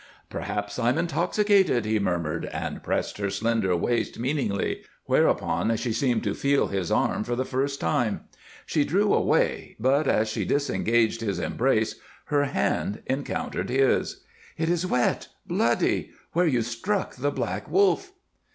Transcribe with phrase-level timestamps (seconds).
[0.31, 6.33] "Perhaps I'm intoxicated," he murmured, and pressed her slender waist meaningly; whereupon she seemed to
[6.33, 8.21] feel his arm for the first time.
[8.65, 11.99] She drew away, but as she disengaged his embrace
[12.33, 14.23] her hand encountered his.
[14.57, 18.11] "It is wet bloody where you struck the Black Wolf."